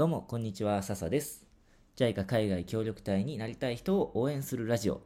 [0.00, 1.46] どうも、こんにちは、笹です。
[1.96, 5.02] JICA 海外協力隊になりたい人を応援するラジオ。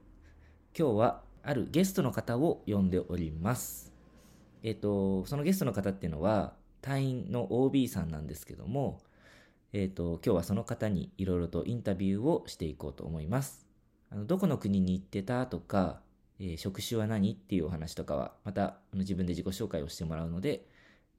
[0.78, 3.92] 今日は、あるゲストの方を呼んでおります。
[4.62, 9.00] えっ、と、そのゲストの方っていうのは、隊員の OB さんなんですけども、
[9.72, 13.66] えっ、と、今日はその方にいろいろとインタビューをしていこうと思います。
[14.10, 16.02] あのどこの国に行ってたとか、
[16.38, 20.68] えー職種は何っていうお話とかは、またあの自分で自己紹介をしてもらうので、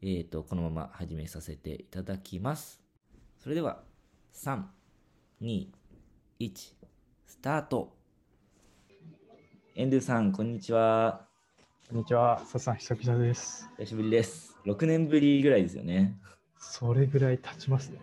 [0.02, 2.85] えっ、と、このまま始めさせていただきます。
[3.46, 3.84] それでは、
[4.34, 4.64] 3、
[5.40, 5.68] 2、
[6.40, 6.52] 1、
[7.28, 7.96] スタート。
[9.76, 11.28] エンドゥさん、こんにちは。
[11.88, 13.70] こんにちは、佐さん、久々です。
[13.78, 14.58] 久しぶりです。
[14.66, 16.18] 6年ぶりぐらいですよね。
[16.58, 18.00] それぐらい経ちますね。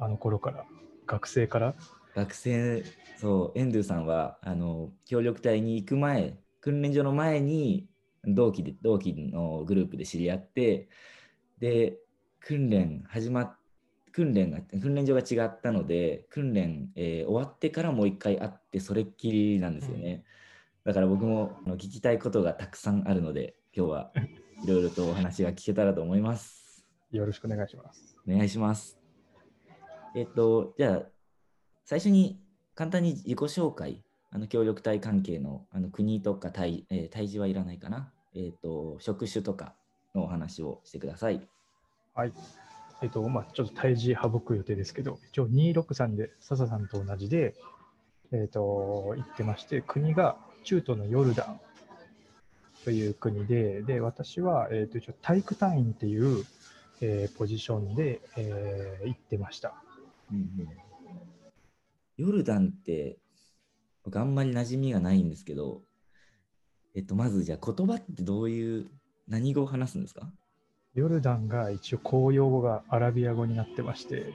[0.00, 0.64] あの頃から、
[1.06, 1.76] 学生から。
[2.16, 2.82] 学生、
[3.20, 7.88] そう、エンドゥさんは、あの、協力隊に行く前、訓練所の前に、
[8.24, 10.88] 同期で、同期のグループで知り合って、
[11.60, 11.98] で、
[12.40, 13.59] 訓練始まっ
[14.12, 20.24] 訓練が、訓練所が違ったので、訓練、えー終わってからもう一回会って、それっきりなんですよね。
[20.84, 24.12] だから僕もあの聞きたいことがたくさんあるので、今日は
[24.64, 26.86] いろいろとお話が聞けたらと思います。
[27.10, 28.16] よろしくお願いします。
[28.26, 28.98] お願いします。
[30.14, 31.02] えっと、じゃあ、
[31.84, 32.40] 最初に
[32.74, 39.74] 簡単に自己紹介、あの協力隊関係のあの国とか対、えー、対峙はいらないかな、えっと、職種とか
[40.14, 41.46] のお話をしてください。
[42.14, 42.32] はい。
[43.02, 47.54] えっと、まあ、ちょっと胎児省く予定ですけど、一応263で、笹さんと同じで、
[48.32, 51.60] えっと、行ってまして、国が中東のヨルダン
[52.84, 56.44] という国で、で、私は、えっと、一応体育隊員っていう、
[57.02, 59.74] えーポジションで、えー行ってました。
[62.18, 63.18] ヨルダンって
[64.04, 65.80] 僕あんまり馴染みがないんですけど、
[66.94, 68.90] えっと、まずじゃあ言葉ってどういう
[69.26, 70.30] 何語を話すんですか？
[70.94, 74.34] ヨルダンが一応公用語がアラビア語になってまして、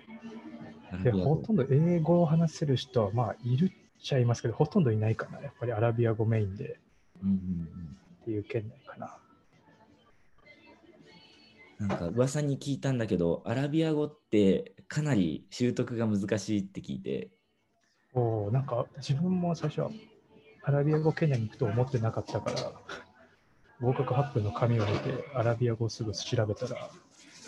[1.03, 5.41] でほとんど英語を話せる人はまあいるっちゃいますけど、ほとんどいないかな。
[5.41, 6.79] やっぱりアラビア語メインで
[7.23, 9.17] うんうんうんっていう県内かな。
[11.77, 17.29] なんか噂に聞いたんだけど、アラビア語ってかなり習得が難しいって聞いて、
[18.13, 19.91] おーなんか自分も最初は
[20.63, 22.71] アラビア語圏内に行くと思ってなかったから、
[23.81, 26.89] 合格発表の紙を見てアラビア語をすぐ調べたら、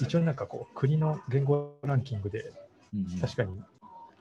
[0.02, 2.52] 一応なんかこう国の言語ランキングで
[3.22, 3.62] 確かに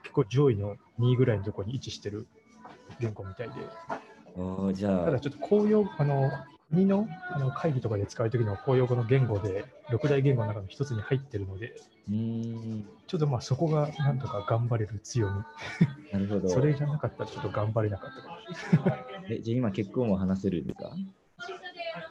[0.03, 2.27] 結構上位の2位ぐらいのところに位置してる
[3.01, 3.55] 言語みたいで、
[4.75, 6.31] じゃあただ、ちょっと公用、あの、
[6.71, 11.75] 国のあの会議とかで使うときの公用語の言語で、六大言語の中の一つに入ってるので、
[12.09, 15.43] うーん、ちょっとまあそこがなんとか頑張れる強み。
[16.13, 16.49] なるほど。
[16.55, 18.97] それじゃなかったらちょっと頑張れなかった。
[19.29, 20.97] えじゃあ今結構も話せるんですか？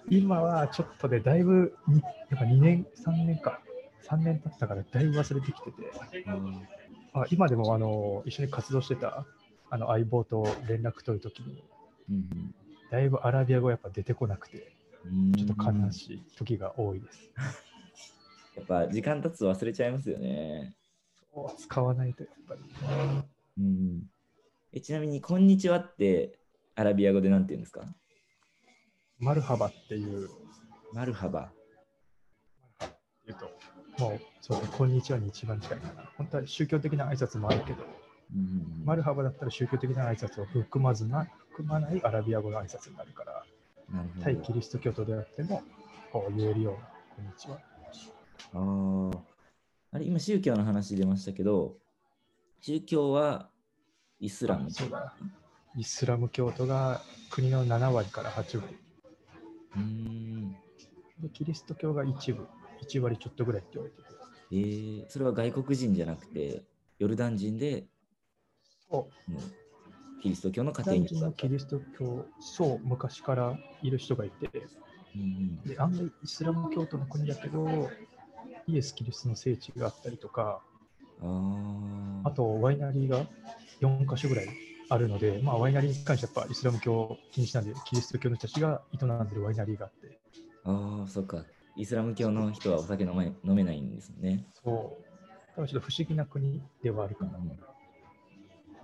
[0.10, 3.62] 今はちょっとでだいぶに、やっぱ2年、3年か、
[4.04, 5.92] 3年経ったからだいぶ忘れてきてて、
[7.14, 9.26] あ今でもあの一緒に活動してた
[9.70, 11.64] あの相棒と連絡取るときに、
[12.10, 12.56] うん
[12.92, 14.72] だいぶアラビア語やっぱ出てこなくて、
[15.06, 15.34] うん。
[15.34, 17.32] ちょっと悲しい時が多いです。
[18.56, 20.76] やっぱ時間経つと忘れちゃいますよね。
[21.58, 22.62] 使わないとやっぱり。
[23.58, 24.04] うん、
[24.72, 26.38] えちなみに、こんにちはって
[26.76, 27.84] アラビア語でなんて言うんですか？
[29.20, 30.30] マルハバっていう、
[30.94, 31.52] マルハバ。
[33.26, 36.10] 言うと、もう、そうね、こんにちはに一番近いかな。
[36.18, 37.84] 本当は宗教的な挨拶もあるけど、
[38.34, 43.46] うんマルハバだったら宗教的な挨拶を含まずな、含まないアラビア語の挨拶になるから、
[44.22, 45.64] 対キリスト教徒であっても、
[46.12, 46.80] こう言えるような、
[47.16, 47.60] こんにちは。
[48.54, 49.20] あー
[49.92, 51.78] あれ、今宗教の話出ましたけど、
[52.60, 53.50] 宗教は
[54.20, 55.16] イスラムあそうだ。
[55.78, 58.85] イスラム教徒が国の7割から8割。
[59.76, 60.52] うーん。
[61.20, 62.48] で、キリスト教が一部、
[62.88, 64.16] 1割ちょっとぐらいって言われてて。
[64.52, 66.64] えー、それは外国人じゃなくて、
[67.00, 67.86] ヨルダン人で、
[68.90, 69.32] そう。
[69.32, 69.42] もう
[70.22, 74.50] キリスト教の家庭に育っキリスト教、そう、昔からいる人がいて、
[75.16, 77.90] うんで案外イスラム教徒の国だけど、
[78.68, 80.62] イエス・キリストの聖地があったりとか、
[81.22, 82.30] うん、あー。
[82.30, 83.26] あとワイナリーが
[83.82, 84.48] 4カ所ぐらい
[84.90, 90.20] あるので、まあ、ワイナリーに関してはやっぱイスラム教禁止なんで、キリスト教の人たちが営んでるワイナリーがあって、
[90.64, 91.46] あー、そっか。
[91.76, 94.46] イスラム教の人はお酒飲め飲めないんですね。
[94.54, 97.40] そう、多分ちょっと不思議な国ではあるかな。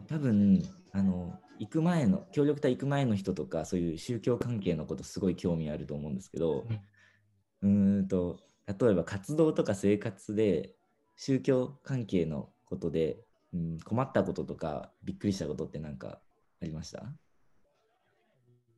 [0.08, 0.62] 多分
[0.92, 6.68] あの行く前の協力隊行く前の人とかそういう宗教関係のことすごい興味あると思うんですけど、
[7.62, 10.76] うーんと例えば活動とか生活で
[11.18, 13.20] 宗教関係のことで、
[13.54, 16.20] うん、困ったこととかびっくりしたことって何か
[16.62, 17.00] ありました、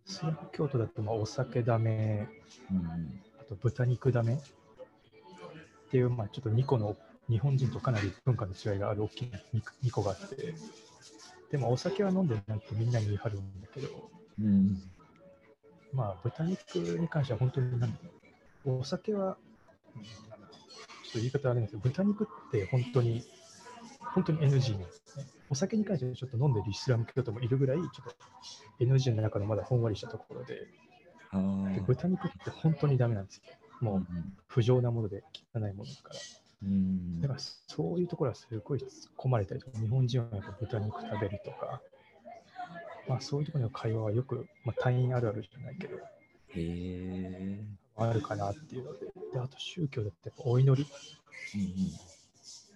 [0.08, 2.28] イスラム教徒だとまあお酒ダメ、
[2.72, 4.38] うんあと豚肉ダメっ
[5.92, 6.96] ていう、まあ、ちょっと2個の
[7.30, 9.40] 日本人とかなり文化の違いがある大きな
[9.84, 10.54] 2, 個があって、
[11.52, 14.10] でもお酒は飲んでないってみんなに言い張るんだけど、
[14.42, 14.82] うん。
[15.94, 18.00] まあ豚肉に関しては本当になんだ
[18.66, 19.38] ろうお酒は、
[19.96, 23.24] うんちょっと言い方あれなんですけど、豚肉って本当に、
[24.14, 25.26] 本当に NG なんですね。
[25.50, 30.68] お酒に関してはちょっと飲んでるイスラム教徒もいるぐらい、ちょっと NG の中のまだほんわりしたところで。
[31.74, 33.44] で豚肉って本当にダメなんですよ。
[33.82, 34.08] もう
[34.48, 35.24] 不浄なもので
[35.54, 36.16] 汚いものだから。
[36.64, 37.22] うん。
[37.22, 38.88] だからそういうところはすごい突っ
[39.18, 41.82] 込まれたりとか、日本人はやっぱ豚肉食べるとか、
[43.08, 46.02] まあそういうところの会話はよく、まあ隊員あるあるじゃないけど、へ
[46.56, 47.64] え。
[47.96, 50.90] あるかなっていうので、であと宗教だってお祈り
[51.56, 52.13] うんうん。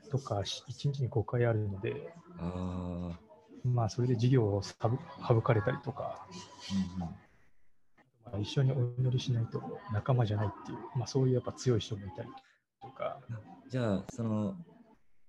[0.09, 3.19] とか1日に5回あるので、ああ。
[3.63, 4.73] まあそれで授業を省
[5.27, 6.27] 省かれたりとか、
[6.97, 7.09] うんうん。
[7.09, 7.17] ま
[8.33, 9.61] あ、一緒にお祈りしないと
[9.93, 12.29] 仲間じゃないっていう、まあそういうやっぱ強い人もいたり
[12.81, 13.19] とか、
[13.69, 14.55] じゃあ、その、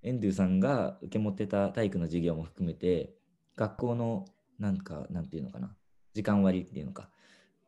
[0.02, 3.14] エンドゥさんが受け持ってた体育の授業も含めて、
[3.56, 4.26] 学校の、
[4.58, 5.74] なんか、なんていうのかな、
[6.14, 7.10] 時間割っていうのか、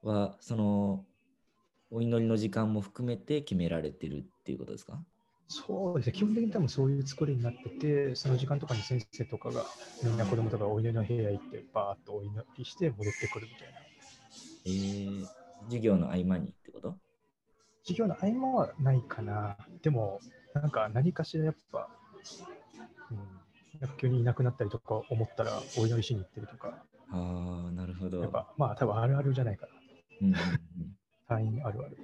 [0.03, 1.05] は、その、
[1.91, 5.05] お祈りの時間も含めて決められてるっていうことですか？
[5.53, 9.65] そうですね、基本的に多分そういう作りになってて、その時間とかに先生とかが、
[10.05, 13.81] みんな子供とかがお祈りの部屋行って、バーッとお祈りして戻ってくるみたいな。
[14.67, 15.27] えー、
[15.65, 16.95] 授業の合間にってこと？
[17.83, 19.57] 授業の合間はないかな。
[19.83, 20.21] でも、
[20.55, 21.89] なんか何かしらやっぱ、
[23.11, 28.21] うん、急にいなくなったりとか思ったらお祈りしに行ってるとか、ああ、なるほど。
[28.23, 29.73] やっぱまあ多分あるあるじゃないかな。
[30.23, 30.35] うんうん
[31.27, 31.97] あるある。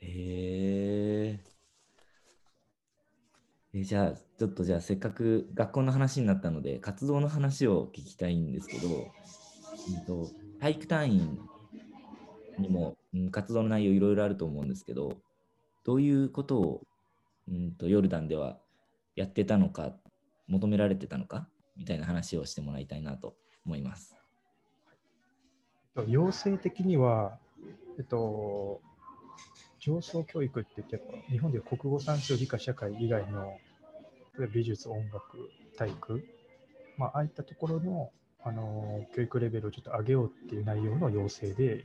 [0.00, 1.55] へえ
[3.78, 10.30] えじゃあちょっとじゃあせっかく学校の話になったので活動の話を聞きたいんですけど、うんと、
[10.60, 11.38] 体育単位
[12.58, 15.18] にも、うん、活動の内容いろいろあると思うんですけど
[15.84, 16.80] どういうことを、
[17.48, 18.56] うん、とヨルダンでは
[19.14, 19.92] やってたのか
[20.48, 21.46] 求められてたのか
[21.76, 23.34] みたいな話をしてもらいたいなと
[23.66, 24.16] 思います。
[25.96, 27.38] えっと要請的には、
[27.98, 28.80] えっと、
[29.80, 33.58] 上層教育って言って日本では国語算数理科社会以外の
[34.38, 36.24] 例えば美術音楽体育、
[36.96, 38.10] まあ、ああいったところの
[38.42, 41.84] あの教育レベルをちょっと上げようっていう内容の要請で。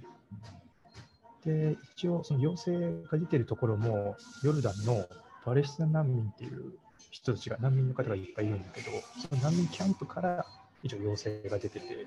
[1.43, 2.71] で一応その要請
[3.11, 5.07] が出てるところもヨルダンの
[5.43, 6.73] パレスチナ難民っていう
[7.09, 8.91] 人たちが難民の方がいっぱいいるんだけど
[9.27, 10.45] その難民キャンプから
[10.83, 12.05] 一応要請が出てて。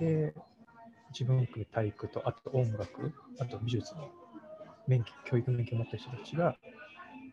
[0.00, 0.34] で
[1.18, 4.10] 自分含め体育と、あと音楽、あと美術の
[4.86, 6.56] 免許、教育免許を持った人たちが、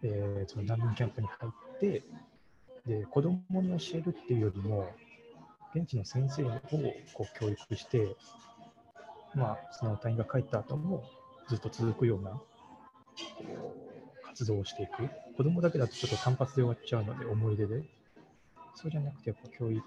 [0.03, 1.51] えーその難民キャンプに入っ
[1.83, 2.03] て、
[2.87, 4.89] で、子供に教えるっていうよりも、
[5.75, 6.49] 現地の先生を
[7.13, 8.15] こう教育して、
[9.35, 11.03] まあ、その隊員が帰った後も
[11.49, 12.39] ずっと続くような
[14.25, 15.09] 活動をしていく。
[15.35, 17.83] 子供だけだとちょっと単発で終わっちゃうので、思い出で。
[18.75, 19.83] そうじゃなくて、やっぱ教育、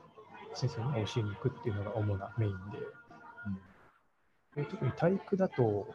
[0.55, 2.79] 先生に教えに行くっていうのが主なメインで。
[4.57, 5.87] で特に体育だと、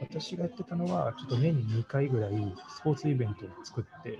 [0.00, 2.32] 私がやってたのは、ちょっと年に2回ぐらい
[2.68, 4.18] スポーツイベントを作って、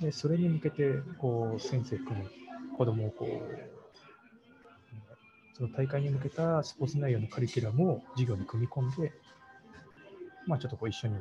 [0.00, 2.30] でそれに向けてこう先生含む
[2.76, 3.78] 子供をこう、
[5.54, 9.12] その大会に向けたスポーツ内容のカリキュラムを授業に組み込んで、
[10.46, 11.16] まあ、ちょっとこう一緒に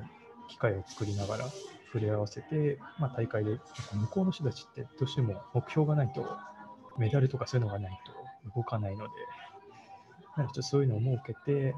[0.50, 1.46] 機会を作りながら
[1.92, 3.60] 触れ合わせて、まあ、大会で
[3.94, 6.38] 向こうの人たちってどうしても目標がないと、
[7.00, 9.10] メダルとかそういうのがないと動かないので、
[10.36, 11.74] なんかちょっとそういうのを設けて、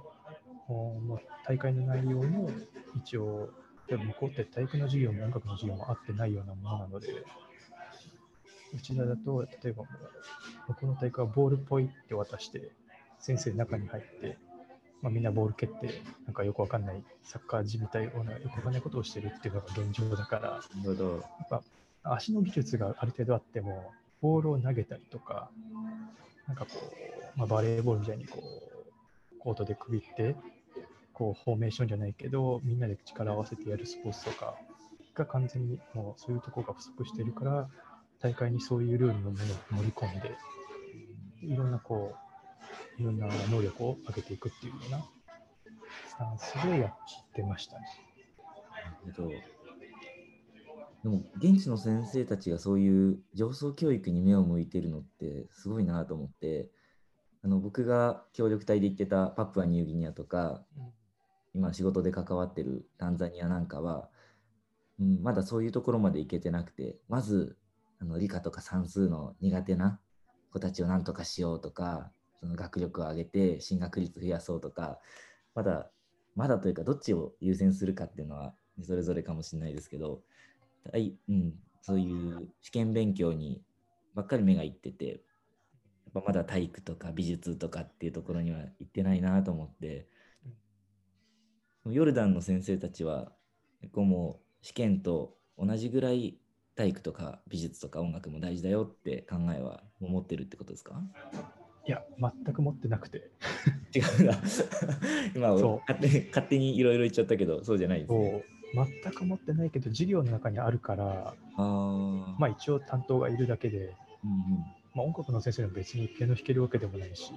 [0.68, 2.50] おまあ大会の内容も
[2.98, 3.50] 一応、
[3.89, 7.08] 例えば向こうって体育の授業も音楽の授業も合ってないようなものなので、
[8.74, 9.84] うちらだと、例えば
[10.67, 12.69] 僕の大会はボールポイって渡して、
[13.19, 14.38] 先生中に入って、
[15.01, 20.50] まあ、みんなボール蹴って、なんかよくわかんないサッカー時みたいようなよくわかんないことをしてるっていうのが現状だから。
[20.50, 21.63] やっぱ
[22.03, 23.91] 足の技術がある程度あっても、
[24.22, 25.50] ボールを投げたりとか、
[26.48, 26.72] なんかこ
[27.36, 30.36] う、まあ、バレーボールみたいにこう、コートでくびって、
[31.20, 34.56] こう、フォーメーションじゃないけど、みんなで力を合わせてやるスポーツとか
[35.14, 37.70] が完全にもうそういうところが不足しているから、
[38.22, 39.44] 大会にそういうルールのもの
[39.78, 40.38] を盛り込んで、
[41.44, 42.16] いろんなこ
[42.98, 45.06] う、いろんな能力を上げていくっていうような
[46.08, 47.86] スタンスでやってましたね。
[48.72, 49.30] なるほど。
[51.04, 56.70] でも、現地の先生たちがそういう上層教育に目を向いてるのってすごいなと思って、
[57.42, 60.62] あの僕が協力隊で行ってたパプアニューギニアとか、
[61.53, 64.10] 今仕事で関わってるタンザニアなんかは、
[65.00, 67.58] うん、まだそういうところまで行けてなくて、まず
[68.01, 70.00] あの理科とか算数の苦手な
[70.51, 75.00] 子たちをなんとかしようとか、その学力を上げて進学率増やそうとか、
[75.56, 75.89] まだ、
[76.36, 80.22] まだというかどっちを優先するかっていうのはそれぞれかもしれないですけど、
[80.91, 83.62] はい、うん、そういう試験勉強に
[84.15, 90.08] ばっかり目がいってて、やっぱまだ体育とか美術とかっていうところには行ってないなと思って、
[91.86, 93.32] ヨルダンの先生たちは
[93.82, 96.38] 結構もう試験と同じぐらい
[96.76, 101.02] 体育とか美術とか音楽も大事だよって考えは持ってるってことですか？
[101.88, 103.32] いや、全く持ってなくて、
[103.96, 104.38] 違うんだ。
[105.36, 108.44] 今そう勝手に勝手にいろいろ言っちゃったけど、そうじゃないですそね。
[108.76, 112.36] う全く持ってないけど、授業の中にあるから、ああ。
[112.38, 114.66] まあ一応担当がいるだけで、うんうん。
[114.94, 117.32] まあ、音楽の先生も別にピアノ弾けるわけでもないし、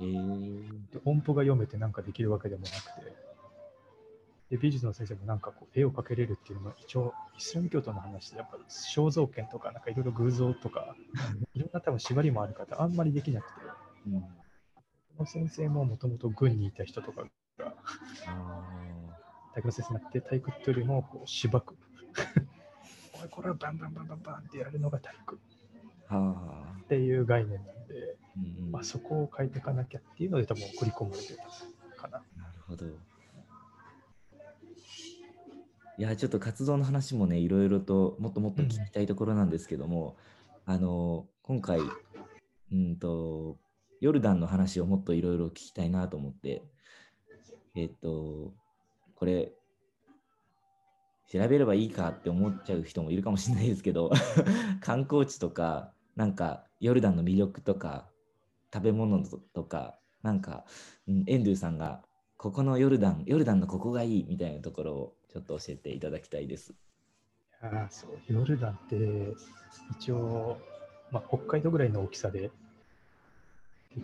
[0.00, 2.80] えー、で音符が読めてなんかできるわけでもなくて、
[4.50, 10.96] で美術の先生もなんかこう絵を描けれるっていうのは一応イスラム教徒の話でやっぱり肖像権とかなんかいろいろ偶像とか
[11.54, 13.60] いろんな多分縛りもある方あんまりできなくて、
[14.08, 14.20] うん。
[14.20, 14.26] こ
[15.20, 17.22] の先生ももともと軍にいた人とか
[17.58, 17.74] が
[18.26, 18.62] あ
[19.54, 21.76] 体育の先生になって体育っていうよりもこう縛く。
[23.22, 25.38] おいこれをバンバンバンバンバンってやるのが体育。
[26.82, 28.72] っていう概念なんで、うんうん。
[28.72, 32.18] まあ、そこを変えていかなきゃっていうので多分送り込まれてたかな。
[32.36, 32.86] なるほど。
[36.00, 40.16] いや、ちょっと活動の話もね、いろいろともっともっと聞きたいところなんですけども、
[40.64, 41.80] あの、今回、
[42.72, 43.58] うんと、
[44.00, 46.62] ヨルダンの話をもっといろいろ聞きたいなと思って、
[47.76, 48.54] えっと、
[49.14, 49.52] これ、
[51.30, 54.10] 調べればいいかって思っちゃう人もいるかもしれないですけど、
[54.80, 58.08] 観光地とか、なんか、ヨルダンの魅力とか、
[58.72, 60.64] 食べ物とか、なんか、
[61.06, 62.02] うん、エンドゥさんが、
[62.38, 66.74] ここのヨルダン、ヨルダンのここがいいみたいなところをちょっと教えていただきたいです。
[67.62, 69.34] ああそうヨルダンって
[69.98, 70.58] 一応、
[71.10, 72.50] まあ、北海道ぐらいの大きさで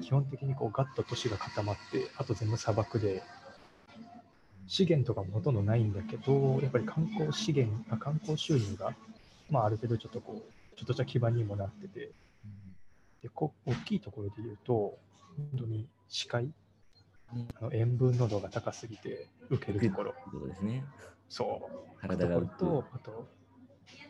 [0.03, 3.23] 基本的にこうガッと都市が固まってあと全部砂漠で
[4.67, 8.95] 資源とかもほとんどないんだけどやっぱり観光資源あ観光収入が、
[9.49, 12.11] まあ、ある程度ちょっとこうちょっとした基盤にもなってて
[13.23, 14.99] でこ大きいところで言うと
[15.53, 16.51] 本当に視界
[17.29, 20.15] あの塩分濃度が高すぎて受けるところ。
[20.31, 20.85] というですね。
[21.29, 22.01] そう。
[22.01, 22.41] 体が。
[22.41, 23.29] とあと、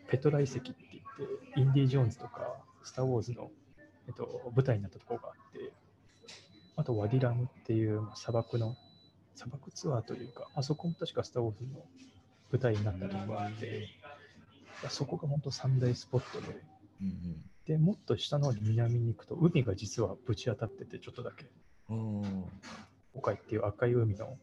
[0.09, 3.51] ペトラ遺跡って言って、インディ・ジョーンズとか、スター・ウォーズの、
[4.07, 5.73] えっと、舞台になったところがあって、
[6.77, 8.77] あと、ワディラムっていうまあ砂漠の、
[9.35, 11.85] 砂漠ツアーというか、あそこも確かスター・ウォーズの
[12.53, 13.89] 舞台になったところがあって、
[14.91, 16.61] そこが本当三大スポットで、
[17.01, 21.47] うんで、もっと下の南に行くと、海が実はぶち当たってて、ちょっとだけ、
[23.17, 24.37] うん、おー黄海っていう赤い海の。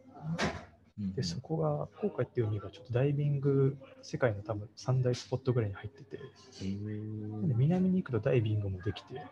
[1.16, 9.26] で、そこが、黄海っていう海がちょっとダイビング、世界の多分三大スポットぐらいに入ってて、で南に行くとダイビングもできて、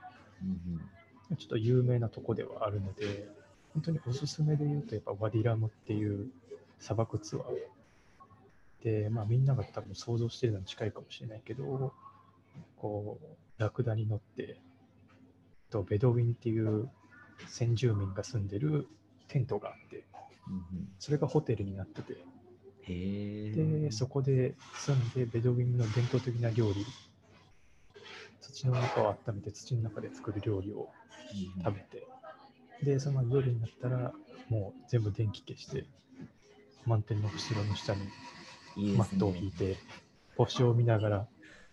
[1.30, 1.38] うん。
[1.38, 3.30] ちょっと有名なとこではあるので、
[3.74, 6.30] 本当におすすめで言うと、やっぱワディラムっていう
[6.80, 7.44] 砂漠ツアー。
[8.84, 11.94] で、まあみんなが多分想像してるのに近いかもしれないけど、
[12.78, 14.60] こう、ラクダに乗って、
[15.70, 16.90] とベドウィンっていう
[17.48, 18.88] 先住民が住んでる
[19.32, 20.04] テントがあって、
[21.00, 22.18] それがホテルになってて、
[23.56, 26.86] で、そこで住んで、ベドウィンの伝統的な料理、
[28.42, 30.90] 土の中を温めて土の中で作る料理を
[31.56, 32.08] うん食べて、
[32.84, 34.14] で、その夜になったら、
[34.50, 35.86] もう全部電気消して、
[36.86, 38.02] 満天の後ろの下に
[38.98, 39.78] マットを引いて、
[40.36, 41.28] 星を見ながら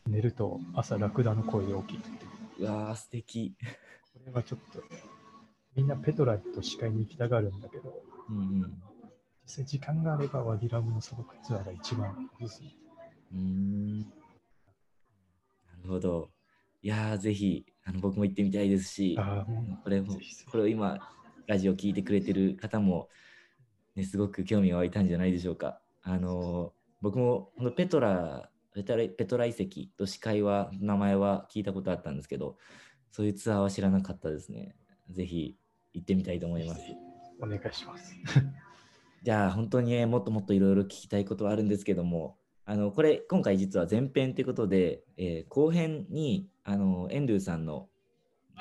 [0.07, 2.03] 寝ると朝ラクダの声で起きる
[2.61, 2.63] う。
[2.63, 3.55] うわー、素敵。
[4.15, 4.83] これはちょっと、
[5.77, 8.83] みんなペトラと視界に行きたがるんだけど、うんうん
[9.45, 12.69] 実際時間があればワディラムの砂漠ツアーが一番おすすめ。
[13.33, 14.05] うーんな
[15.83, 16.29] るほど。
[16.83, 20.99] いやー、ぜひ、あの僕も行ってみたいですし、ああ、もこれもぜひぜひこれを今、
[21.47, 23.09] ラジオ聞いてくれてる方も、
[23.97, 25.81] ね、すごく興味が湧いたんじゃないでしょうか。
[26.03, 32.59] あの僕もこのペトラペトラペトラ遺跡と司会は名前は聞いたことあったんですけど、
[33.11, 34.77] そういうツアーは知らなかったですね。
[35.11, 35.57] ぜひ
[35.95, 36.81] 行ってみたいと思います。
[37.41, 38.15] うお願いします。
[39.23, 47.89] じゃあ本当にねもっともっといろいろ聞きたいことはあるんですけども、あのこれ今回実は前編ということで、えー後編にあのエンドゥさんの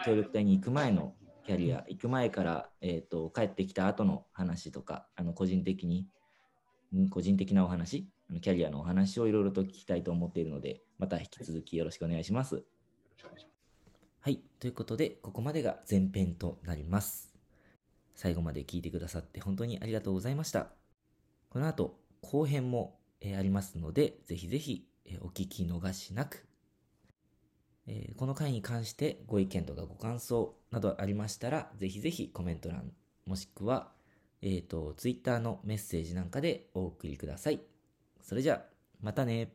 [0.06, 6.08] 協力隊に行く前のキャリア、行く前から、えー、と帰ってきた後の話とか、あの個人的に、
[6.94, 8.08] ん個人的なお話、
[8.42, 12.64] キャリアのお話をいろいろと聞きたいと思っているので、また引き続きよろしくお願いします。
[14.28, 14.42] はい。
[14.60, 17.34] ということで、ここまでが前編となります。
[18.14, 20.68] 最後まで聞いてくださって本当にありがとうございました。
[21.50, 26.46] この後、後編も、えありますので、ぜひぜひ、えお聞き逃しなく。
[27.86, 32.92] えこの回に関してご意見とかご感想などありましたら、ぜひぜひコメント欄、
[33.26, 33.94] もしくは、
[34.42, 37.62] えっ、と、Twitter のメッセージなんかでお送りください。
[38.22, 38.66] それじゃあ、
[39.00, 39.54] またね。